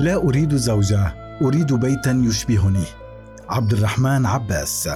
لا 0.00 0.16
أريد 0.16 0.56
زوجة 0.56 1.14
أريد 1.42 1.72
بيتا 1.72 2.22
يشبهني. 2.24 2.84
عبد 3.48 3.72
الرحمن 3.72 4.26
عباس. 4.26 4.88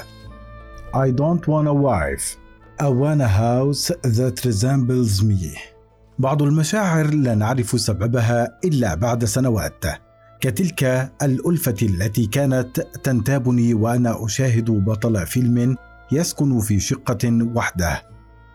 I 0.95 1.11
don't 1.11 1.47
want 1.49 1.69
a 1.69 1.75
wife. 1.75 2.37
I 2.81 2.89
want 2.89 3.23
a 3.23 3.29
house 3.29 3.91
that 4.05 4.45
resembles 4.45 5.23
me. 5.23 5.59
بعض 6.19 6.43
المشاعر 6.43 7.07
لا 7.07 7.35
نعرف 7.35 7.81
سببها 7.81 8.59
إلا 8.65 8.95
بعد 8.95 9.25
سنوات. 9.25 9.85
كتلك 10.41 11.13
الألفة 11.23 11.77
التي 11.83 12.27
كانت 12.27 12.81
تنتابني 12.81 13.75
وأنا 13.75 14.25
أشاهد 14.25 14.71
بطل 14.71 15.27
فيلم 15.27 15.77
يسكن 16.13 16.61
في 16.61 16.81
شقة 16.81 17.51
وحده. 17.55 18.03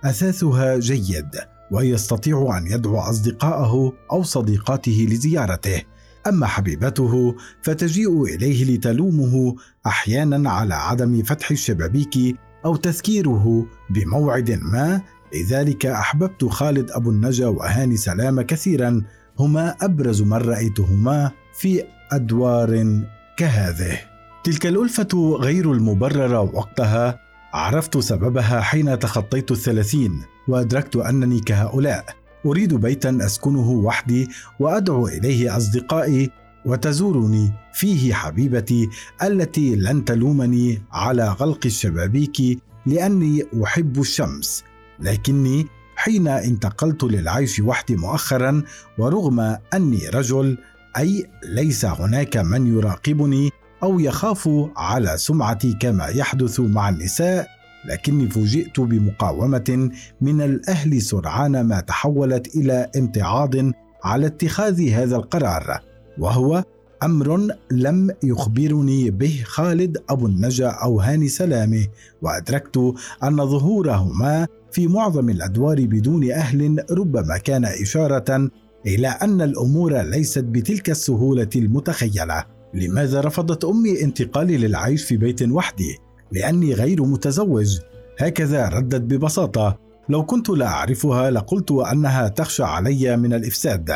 أثاثها 0.03 0.77
جيد 0.79 1.35
ويستطيع 1.71 2.57
أن 2.57 2.67
يدعو 2.67 2.99
أصدقائه 2.99 3.93
أو 4.11 4.23
صديقاته 4.23 5.07
لزيارته. 5.09 5.81
أما 6.27 6.45
حبيبته 6.45 7.35
فتجيء 7.61 8.23
إليه 8.23 8.75
لتلومه 8.75 9.55
أحيانا 9.87 10.49
على 10.49 10.73
عدم 10.73 11.23
فتح 11.23 11.51
الشبابيك 11.51 12.37
أو 12.65 12.75
تذكيره 12.75 13.65
بموعد 13.89 14.51
ما. 14.51 15.01
لذلك 15.33 15.85
أحببت 15.85 16.45
خالد 16.45 16.91
أبو 16.91 17.09
النجا 17.09 17.47
وهاني 17.47 17.97
سلامة 17.97 18.41
كثيرا 18.41 19.01
هما 19.39 19.75
أبرز 19.81 20.21
من 20.21 20.33
رأيتهما 20.33 21.31
في 21.53 21.83
أدوار 22.11 23.01
كهذه. 23.37 23.99
تلك 24.43 24.65
الألفة 24.65 25.37
غير 25.39 25.71
المبررة 25.71 26.39
وقتها. 26.41 27.19
عرفت 27.53 27.97
سببها 27.97 28.61
حين 28.61 28.99
تخطيت 28.99 29.51
الثلاثين 29.51 30.21
وأدركت 30.47 30.95
أنني 30.95 31.39
كهؤلاء. 31.39 32.24
أريد 32.45 32.73
بيتا 32.73 33.17
أسكنه 33.21 33.69
وحدي 33.69 34.29
وأدعو 34.59 35.07
إليه 35.07 35.57
أصدقائي 35.57 36.29
وتزورني 36.65 37.53
فيه 37.73 38.13
حبيبتي 38.13 38.89
التي 39.23 39.75
لن 39.75 40.05
تلومني 40.05 40.81
على 40.91 41.27
غلق 41.29 41.59
الشبابيك 41.65 42.59
لأني 42.85 43.43
أحب 43.63 44.01
الشمس. 44.01 44.63
لكني 44.99 45.67
حين 45.95 46.27
انتقلت 46.27 47.03
للعيش 47.03 47.59
وحدي 47.59 47.95
مؤخرا 47.95 48.63
ورغم 48.97 49.57
أني 49.73 50.09
رجل 50.09 50.57
أي 50.97 51.29
ليس 51.43 51.85
هناك 51.85 52.37
من 52.37 52.77
يراقبني 52.77 53.51
أو 53.83 53.99
يخاف 53.99 54.49
على 54.77 55.17
سمعتي 55.17 55.73
كما 55.81 56.07
يحدث 56.07 56.59
مع 56.59 56.89
النساء 56.89 57.47
لكني 57.89 58.29
فوجئت 58.29 58.79
بمقاومة 58.79 59.89
من 60.21 60.41
الأهل 60.41 61.01
سرعان 61.01 61.61
ما 61.61 61.79
تحولت 61.79 62.55
إلى 62.55 62.89
امتعاض 62.97 63.55
على 64.03 64.25
اتخاذ 64.25 64.89
هذا 64.89 65.15
القرار 65.15 65.79
وهو 66.17 66.63
أمر 67.03 67.47
لم 67.71 68.11
يخبرني 68.23 69.09
به 69.09 69.41
خالد 69.45 69.97
أبو 70.09 70.25
النجا 70.25 70.67
أو 70.67 70.99
هاني 70.99 71.27
سلامة 71.27 71.87
وأدركت 72.21 72.93
أن 73.23 73.37
ظهورهما 73.37 74.47
في 74.71 74.87
معظم 74.87 75.29
الأدوار 75.29 75.85
بدون 75.85 76.31
أهل 76.31 76.85
ربما 76.91 77.37
كان 77.37 77.65
إشارة 77.65 78.49
إلى 78.85 79.07
أن 79.07 79.41
الأمور 79.41 80.01
ليست 80.01 80.43
بتلك 80.43 80.89
السهولة 80.89 81.49
المتخيلة 81.55 82.45
لماذا 82.73 83.21
رفضت 83.21 83.65
أمي 83.65 84.01
انتقالي 84.03 84.57
للعيش 84.57 85.03
في 85.03 85.17
بيت 85.17 85.41
وحدي؟ 85.41 85.97
لأني 86.35 86.73
غير 86.73 87.03
متزوج. 87.03 87.79
هكذا 88.19 88.69
ردت 88.69 89.01
ببساطة. 89.01 89.85
لو 90.09 90.25
كنت 90.25 90.49
لا 90.49 90.67
أعرفها 90.67 91.31
لقلت 91.31 91.71
أنها 91.71 92.27
تخشى 92.27 92.63
علي 92.63 93.17
من 93.17 93.33
الإفساد 93.33 93.91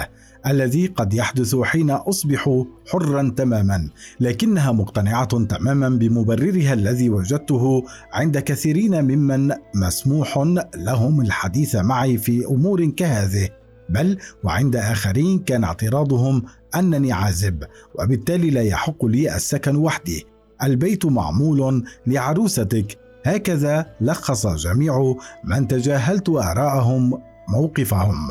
الذي 0.47 0.87
قد 0.87 1.13
يحدث 1.13 1.55
حين 1.55 1.91
أصبح 1.91 2.63
حرا 2.87 3.33
تماما 3.37 3.89
لكنها 4.19 4.71
مقتنعة 4.71 5.45
تماما 5.45 5.89
بمبررها 5.89 6.73
الذي 6.73 7.09
وجدته 7.09 7.83
عند 8.13 8.37
كثيرين 8.37 9.03
ممن 9.03 9.53
مسموح 9.75 10.37
لهم 10.75 11.21
الحديث 11.21 11.75
معي 11.75 12.17
في 12.17 12.45
أمور 12.45 12.85
كهذه. 12.85 13.49
بل 13.89 14.17
وعند 14.43 14.75
آخرين 14.75 15.39
كان 15.39 15.63
اعتراضهم 15.63 16.43
أنني 16.75 17.11
عازب 17.11 17.63
وبالتالي 17.99 18.49
لا 18.49 18.61
يحق 18.61 19.05
لي 19.05 19.35
السكن 19.35 19.75
وحدي. 19.75 20.25
البيت 20.63 21.05
معمول 21.05 21.83
لعروستك. 22.07 22.97
هكذا 23.25 23.85
لخص 24.01 24.47
جميع 24.47 25.15
من 25.43 25.67
تجاهلت 25.67 26.29
آراءهم 26.29 27.21
موقفهم. 27.49 28.29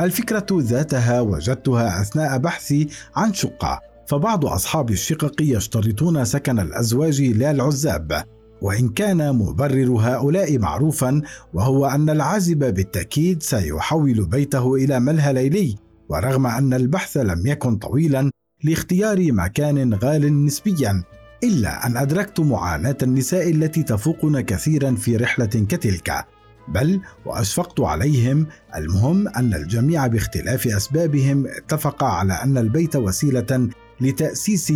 الفكرة 0.00 0.46
ذاتها 0.52 1.20
وجدتها 1.20 2.00
أثناء 2.00 2.38
بحثي 2.38 2.88
عن 3.16 3.34
شقة 3.34 3.80
فبعض 4.06 4.46
أصحاب 4.46 4.90
الشقق 4.90 5.34
يشترطون 5.40 6.24
سكن 6.24 6.58
الأزواج 6.58 7.22
لا 7.22 7.50
العزاب 7.50 8.24
وإن 8.62 8.88
كان 8.88 9.34
مبرر 9.34 9.90
هؤلاء 9.90 10.58
معروفا 10.58 11.22
وهو 11.54 11.86
أن 11.86 12.10
العازب 12.10 12.58
بالتأكيد 12.58 13.42
سيحول 13.42 14.26
بيته 14.26 14.74
إلى 14.74 15.00
ملهى 15.00 15.32
ليلي. 15.32 15.76
ورغم 16.08 16.46
أن 16.46 16.74
البحث 16.74 17.16
لم 17.16 17.46
يكن 17.46 17.76
طويلا 17.76 18.30
لاختيار 18.64 19.32
مكان 19.32 19.94
غال 19.94 20.44
نسبيا. 20.44 21.02
إلا 21.44 21.86
أن 21.86 21.96
أدركت 21.96 22.40
معاناة 22.40 22.96
النساء 23.02 23.50
التي 23.50 23.82
تفوقنا 23.82 24.40
كثيرا 24.40 24.94
في 24.94 25.16
رحلة 25.16 25.46
كتلك 25.46 26.26
بل 26.68 27.00
وأشفقت 27.26 27.80
عليهم. 27.80 28.46
المهم 28.76 29.28
أن 29.28 29.54
الجميع 29.54 30.06
باختلاف 30.06 30.66
أسبابهم 30.66 31.46
اتفق 31.46 32.04
على 32.04 32.32
أن 32.32 32.58
البيت 32.58 32.96
وسيلة 32.96 33.68
لتأسيس 34.00 34.72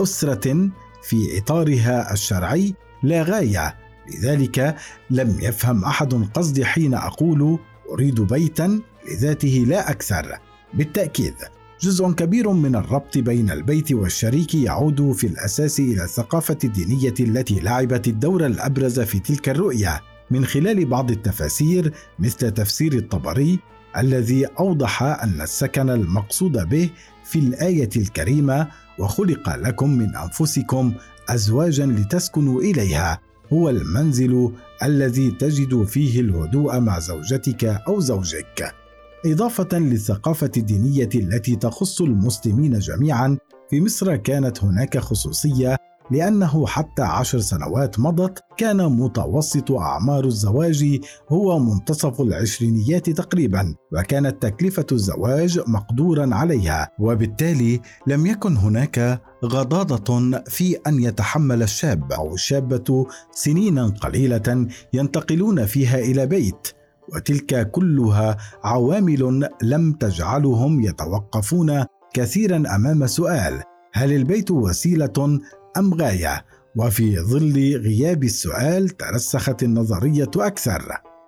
أسرة 0.00 0.70
في 1.02 1.38
إطارها 1.38 2.12
الشرعي 2.12 2.74
لا 3.02 3.22
غاية. 3.22 3.74
لذلك 4.14 4.76
لم 5.10 5.36
يفهم 5.40 5.84
أحد 5.84 6.14
قصدي 6.34 6.64
حين 6.64 6.94
أقول 6.94 7.58
أريد 7.90 8.20
بيتا 8.20 8.80
لذاته 9.10 9.64
لا 9.68 9.90
أكثر. 9.90 10.38
بالتأكيد 10.74 11.34
جزء 11.82 12.10
كبير 12.12 12.50
من 12.50 12.76
الربط 12.76 13.18
بين 13.18 13.50
البيت 13.50 13.92
والشريك 13.92 14.54
يعود 14.54 15.12
في 15.12 15.26
الأساس 15.26 15.80
إلى 15.80 16.04
الثقافة 16.04 16.58
الدينية 16.64 17.14
التي 17.20 17.60
لعبت 17.60 18.08
الدور 18.08 18.46
الأبرز 18.46 19.00
في 19.00 19.18
تلك 19.18 19.48
الرؤية. 19.48 20.00
من 20.30 20.44
خلال 20.44 20.84
بعض 20.84 21.10
التفاسير 21.10 21.92
مثل 22.18 22.50
تفسير 22.50 22.92
الطبري 22.92 23.58
الذي 23.96 24.46
أوضح 24.46 25.02
أن 25.02 25.40
السكن 25.40 25.90
المقصود 25.90 26.68
به 26.68 26.90
في 27.24 27.38
الآية 27.38 27.90
الكريمة 27.96 28.68
وخلق 28.98 29.56
لكم 29.56 29.90
من 29.90 30.16
أنفسكم 30.16 30.92
ازواجا 31.28 31.86
لتسكنوا 31.86 32.60
إليها 32.60 33.20
هو 33.52 33.70
المنزل 33.70 34.52
الذي 34.82 35.30
تجد 35.30 35.84
فيه 35.84 36.20
الهدوء 36.20 36.80
مع 36.80 36.98
زوجتك 36.98 37.64
أو 37.64 38.00
زوجك. 38.00 38.81
إضافة 39.26 39.78
للثقافة 39.78 40.50
الدينية 40.56 41.08
التي 41.14 41.56
تخص 41.56 42.00
المسلمين 42.00 42.78
جميعا 42.78 43.38
في 43.70 43.80
مصر 43.80 44.16
كانت 44.16 44.64
هناك 44.64 44.98
خصوصية 44.98 45.76
لأنه 46.10 46.66
حتى 46.66 47.02
عشر 47.02 47.38
سنوات 47.38 48.00
مضت 48.00 48.38
كان 48.56 48.76
متوسط 48.76 49.72
أعمار 49.72 50.24
الزواج 50.24 51.00
هو 51.28 51.58
منتصف 51.58 52.20
العشرينيات 52.20 53.10
تقريبا 53.10 53.74
وكانت 53.92 54.42
تكلفة 54.42 54.86
الزواج 54.92 55.60
مقدورا 55.66 56.34
عليها 56.34 56.88
وبالتالي 56.98 57.80
لم 58.06 58.26
يكن 58.26 58.56
هناك 58.56 59.22
غضاضة 59.44 60.40
في 60.48 60.76
أن 60.86 61.02
يتحمل 61.02 61.62
الشاب 61.62 62.12
أو 62.12 62.34
الشابة 62.34 63.06
سنينا 63.32 63.86
قليلة 63.86 64.66
ينتقلون 64.92 65.66
فيها 65.66 65.98
إلى 65.98 66.26
بيت. 66.26 66.81
وتلك 67.14 67.70
كلها 67.70 68.36
عوامل 68.64 69.48
لم 69.62 69.92
تجعلهم 69.92 70.80
يتوقفون 70.80 71.84
كثيرا 72.14 72.56
أمام 72.74 73.06
سؤال 73.06 73.62
هل 73.92 74.12
البيت 74.12 74.50
وسيلة 74.50 75.38
أم 75.78 75.94
غاية؟ 75.94 76.44
وفي 76.76 77.20
ظل 77.20 77.76
غياب 77.76 78.24
السؤال 78.24 78.88
ترسخت 78.88 79.62
النظرية 79.62 80.30
أكثر. 80.36 80.82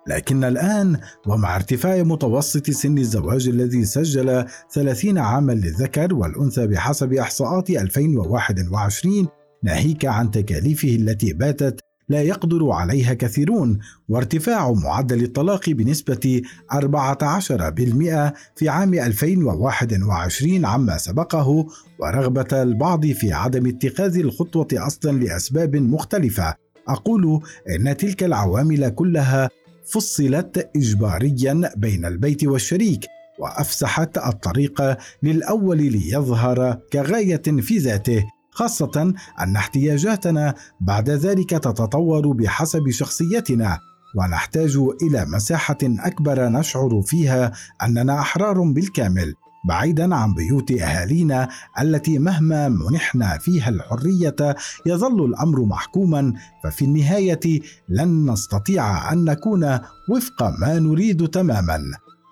لكن 0.07 0.43
الآن 0.43 0.97
ومع 1.27 1.55
ارتفاع 1.55 2.03
متوسط 2.03 2.69
سن 2.69 2.97
الزواج 2.97 3.47
الذي 3.47 3.85
سجل 3.85 4.45
30 4.71 5.17
عاما 5.17 5.51
للذكر 5.51 6.13
والأنثى 6.13 6.67
بحسب 6.67 7.13
إحصاءات 7.13 7.69
2021 7.69 9.27
ناهيك 9.63 10.05
عن 10.05 10.31
تكاليفه 10.31 10.95
التي 10.95 11.33
باتت 11.33 11.79
لا 12.09 12.21
يقدر 12.21 12.71
عليها 12.71 13.13
كثيرون 13.13 13.79
وارتفاع 14.09 14.71
معدل 14.71 15.23
الطلاق 15.23 15.69
بنسبة 15.69 16.41
14% 16.73 18.33
في 18.55 18.69
عام 18.69 18.93
2021 18.93 20.65
عما 20.65 20.97
سبقه 20.97 21.67
ورغبة 21.99 22.61
البعض 22.61 23.05
في 23.05 23.33
عدم 23.33 23.67
اتخاذ 23.67 24.17
الخطوة 24.17 24.67
أصلا 24.73 25.11
لأسباب 25.11 25.75
مختلفة. 25.75 26.53
أقول 26.87 27.41
إن 27.69 27.97
تلك 27.97 28.23
العوامل 28.23 28.89
كلها 28.89 29.49
فصلت 29.85 30.69
إجباريا 30.75 31.71
بين 31.77 32.05
البيت 32.05 32.43
والشريك 32.43 33.05
وأفسحت 33.39 34.17
الطريق 34.17 34.97
للأول 35.23 35.77
ليظهر 35.77 36.79
كغاية 36.93 37.41
في 37.61 37.77
ذاته. 37.77 38.23
خاصة 38.55 39.13
أن 39.39 39.55
احتياجاتنا 39.55 40.53
بعد 40.81 41.09
ذلك 41.09 41.49
تتطور 41.49 42.27
بحسب 42.27 42.89
شخصيتنا 42.89 43.79
ونحتاج 44.15 44.77
إلى 45.01 45.25
مساحة 45.25 45.77
أكبر 45.83 46.49
نشعر 46.49 47.01
فيها 47.01 47.51
أننا 47.83 48.19
أحرار 48.19 48.61
بالكامل 48.61 49.33
بعيدا 49.67 50.15
عن 50.15 50.33
بيوت 50.33 50.71
أهالينا 50.71 51.49
التي 51.81 52.19
مهما 52.19 52.69
منحنا 52.69 53.37
فيها 53.37 53.69
الحرية 53.69 54.55
يظل 54.85 55.25
الأمر 55.25 55.65
محكوما 55.65 56.33
ففي 56.63 56.85
النهاية 56.85 57.61
لن 57.89 58.31
نستطيع 58.31 59.13
أن 59.13 59.25
نكون 59.25 59.79
وفق 60.09 60.43
ما 60.59 60.79
نريد 60.79 61.27
تماما. 61.27 61.81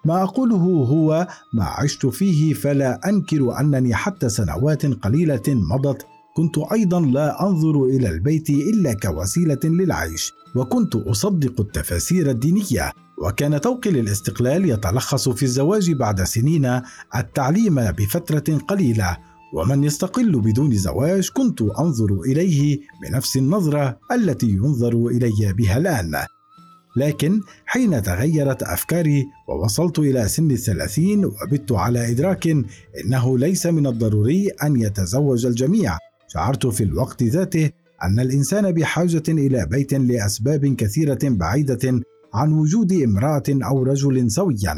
ما 0.06 0.24
أقوله 0.24 0.86
هو 0.90 1.28
ما 1.54 1.66
عشت 1.66 2.06
فيه 2.06 2.54
فلا 2.54 3.10
أنكر 3.10 3.60
أنني 3.60 3.96
حتى 3.96 4.30
سنوات 4.30 4.86
قليلة 4.86 5.44
مضت 5.48 6.06
كنت 6.36 6.58
أيضا 6.58 7.02
لا 7.02 7.48
أنظر 7.48 7.84
إلى 7.86 8.10
البيت 8.10 8.50
إلا 8.50 8.94
كوسيلة 8.94 9.60
للعيش 9.64 10.34
وكنت 10.56 10.96
أصدق 10.96 11.62
التفاسير 11.62 12.30
الدينية 12.30 12.92
وكان 13.24 13.58
طوقي 13.58 13.92
للاستقلال 13.92 14.70
يتلخص 14.70 15.30
في 15.30 15.44
الزواج 15.44 15.92
بعد 15.92 16.24
سنين 16.24 16.82
التعليم 17.16 17.76
بفترة 17.76 18.58
قليلة 18.58 19.18
ومن 19.54 19.84
يستقل 19.84 20.40
بدون 20.42 20.76
زواج 20.76 21.30
كنت 21.30 21.62
أنظر 21.62 22.22
إليه 22.26 22.80
بنفس 23.02 23.38
النظرة 23.38 24.00
التي 24.12 24.50
ينظر 24.50 25.08
إلي 25.08 25.54
بها 25.54 25.78
الآن. 25.78 26.16
لكن 26.96 27.42
حين 27.66 28.02
تغيرت 28.02 28.64
أفكاري 28.64 29.26
ووصلت 29.50 30.00
إلى 30.00 30.28
سن 30.28 30.52
الثلاثين 30.52 31.26
وبت 31.26 31.72
على 31.72 32.12
إدراك 32.12 32.48
إنه 33.06 33.38
ليس 33.38 33.66
من 33.66 33.88
الضروري 33.88 34.48
أن 34.48 34.82
يتزوج 34.82 35.46
الجميع 35.46 35.98
شعرت 36.34 36.68
في 36.68 36.84
الوقت 36.84 37.24
ذاته 37.24 37.70
أن 38.04 38.20
الإنسان 38.20 38.72
بحاجة 38.72 39.24
إلى 39.30 39.68
بيت 39.72 39.94
لأسباب 39.94 40.66
كثيرة 40.66 41.20
بعيدة 41.24 42.02
عن 42.34 42.52
وجود 42.52 42.94
امرأة 42.94 43.44
أو 43.50 43.84
رجل 43.84 44.32
سويا. 44.32 44.76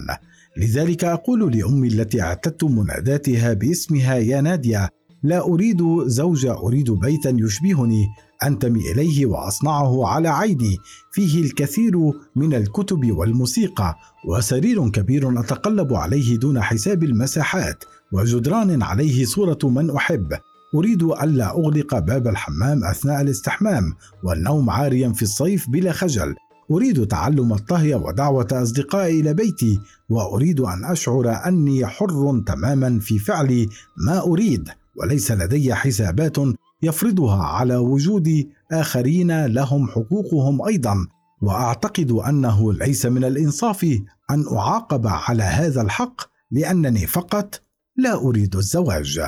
لذلك 0.58 1.04
أقول 1.04 1.58
لأمي 1.58 1.88
التي 1.88 2.22
اعتدت 2.22 2.64
مناداتها 2.64 3.54
باسمها 3.54 4.16
يا 4.16 4.42
نادية 4.42 4.90
لا 5.24 5.42
أريد 5.42 5.82
زوج 6.06 6.46
أريد 6.46 6.92
بيتا 6.92 7.38
يشبهني 7.40 8.06
أنتمي 8.44 8.92
إليه 8.92 9.26
وأصنعه 9.26 10.08
على 10.08 10.30
عيني. 10.30 10.78
فيه 11.12 11.42
الكثير 11.42 11.98
من 12.36 12.54
الكتب 12.54 13.12
والموسيقى 13.12 13.96
وسرير 14.28 14.90
كبير 14.90 15.40
أتقلب 15.40 15.94
عليه 15.94 16.38
دون 16.38 16.62
حساب 16.62 17.04
المساحات 17.04 17.84
وجدران 18.14 18.84
عليه 18.84 19.26
صورة 19.26 19.60
من 19.64 19.96
أحب. 19.96 20.34
أريد 20.76 21.04
ألا 21.04 21.50
أغلق 21.50 22.00
باب 22.00 22.28
الحمام 22.28 22.84
أثناء 22.84 23.22
الاستحمام 23.22 23.94
والنوم 24.24 24.70
عاريا 24.70 25.10
في 25.10 25.22
الصيف 25.22 25.70
بلا 25.70 25.92
خجل. 25.92 26.36
أريد 26.72 27.08
تعلم 27.08 27.54
الطهي 27.54 27.96
ودعوة 27.96 28.48
أصدقائي 28.52 29.20
إلى 29.20 29.34
بيتي 29.34 29.80
وأريد 30.10 30.60
أن 30.60 30.86
أشعر 30.86 31.48
أني 31.48 31.86
حر 31.86 32.44
تماما 32.48 33.00
في 33.00 33.20
فعل 33.20 33.68
ما 33.98 34.20
أريد 34.20 34.70
وليس 34.96 35.32
لدي 35.32 35.74
حسابات 35.74 36.38
يفرضها 36.82 37.44
على 37.44 37.76
وجود 37.76 38.48
آخرين 38.72 39.46
لهم 39.46 39.88
حقوقهم 39.88 40.62
أيضا. 40.68 41.08
وأعتقد 41.42 42.12
أنه 42.12 42.74
ليس 42.74 43.06
من 43.06 43.24
الإنصاف 43.24 43.84
أن 44.32 44.46
أعاقب 44.58 45.08
على 45.08 45.44
هذا 45.44 45.82
الحق 45.82 46.22
لأنني 46.52 47.08
فقط 47.08 47.62
لا 47.98 48.16
أريد 48.16 48.56
الزواج. 48.56 49.22